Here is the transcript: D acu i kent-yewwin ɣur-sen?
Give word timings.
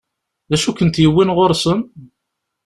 D 0.49 0.51
acu 0.55 0.69
i 0.71 0.73
kent-yewwin 0.77 1.33
ɣur-sen? 1.35 1.79